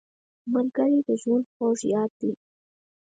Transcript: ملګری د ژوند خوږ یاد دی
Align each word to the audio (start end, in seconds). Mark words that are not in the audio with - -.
ملګری 0.53 0.99
د 1.07 1.09
ژوند 1.21 1.45
خوږ 1.53 1.79
یاد 1.93 2.11
دی 2.19 2.31